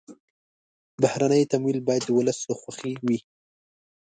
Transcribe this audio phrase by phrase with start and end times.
[1.01, 3.19] بهرني تمویل باید د ولس له خوښې وي.